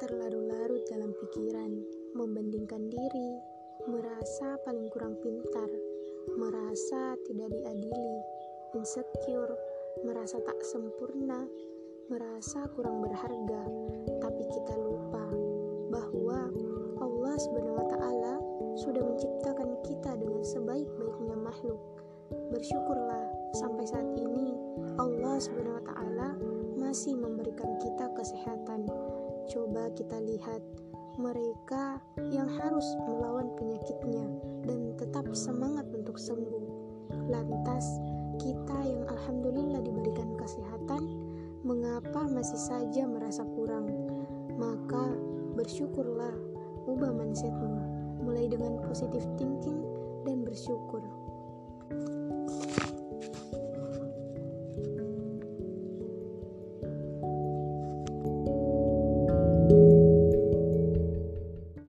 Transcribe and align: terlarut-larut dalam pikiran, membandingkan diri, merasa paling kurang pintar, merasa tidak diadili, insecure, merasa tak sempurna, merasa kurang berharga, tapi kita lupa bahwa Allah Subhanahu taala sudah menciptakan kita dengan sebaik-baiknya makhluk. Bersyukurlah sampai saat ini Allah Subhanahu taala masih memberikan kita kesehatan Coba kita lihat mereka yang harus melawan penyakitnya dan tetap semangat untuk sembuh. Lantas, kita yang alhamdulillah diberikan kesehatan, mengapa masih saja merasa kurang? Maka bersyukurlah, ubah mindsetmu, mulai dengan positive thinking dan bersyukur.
terlarut-larut 0.00 0.80
dalam 0.88 1.12
pikiran, 1.12 1.76
membandingkan 2.16 2.88
diri, 2.88 3.30
merasa 3.84 4.56
paling 4.64 4.88
kurang 4.88 5.12
pintar, 5.20 5.68
merasa 6.40 7.20
tidak 7.28 7.52
diadili, 7.52 8.16
insecure, 8.72 9.52
merasa 10.00 10.40
tak 10.40 10.56
sempurna, 10.64 11.44
merasa 12.08 12.64
kurang 12.72 13.04
berharga, 13.04 13.62
tapi 14.24 14.42
kita 14.48 14.74
lupa 14.80 15.28
bahwa 15.92 16.48
Allah 17.00 17.34
Subhanahu 17.36 17.84
taala 17.92 18.34
sudah 18.80 19.04
menciptakan 19.04 19.84
kita 19.84 20.16
dengan 20.16 20.40
sebaik-baiknya 20.40 21.36
makhluk. 21.36 21.80
Bersyukurlah 22.48 23.52
sampai 23.52 23.84
saat 23.84 24.08
ini 24.16 24.56
Allah 24.96 25.36
Subhanahu 25.36 25.82
taala 25.84 26.40
masih 26.80 27.14
memberikan 27.20 27.76
kita 27.78 28.10
kesehatan 28.16 28.59
Coba 29.50 29.90
kita 29.98 30.14
lihat 30.22 30.62
mereka 31.18 31.98
yang 32.30 32.46
harus 32.46 32.86
melawan 33.02 33.50
penyakitnya 33.58 34.22
dan 34.62 34.94
tetap 34.94 35.26
semangat 35.34 35.90
untuk 35.90 36.22
sembuh. 36.22 36.64
Lantas, 37.26 37.82
kita 38.38 38.78
yang 38.86 39.02
alhamdulillah 39.10 39.82
diberikan 39.82 40.38
kesehatan, 40.38 41.02
mengapa 41.66 42.30
masih 42.30 42.62
saja 42.62 43.02
merasa 43.10 43.42
kurang? 43.58 43.90
Maka 44.54 45.18
bersyukurlah, 45.58 46.32
ubah 46.86 47.10
mindsetmu, 47.10 47.82
mulai 48.22 48.46
dengan 48.46 48.78
positive 48.86 49.26
thinking 49.34 49.82
dan 50.22 50.46
bersyukur. 50.46 51.02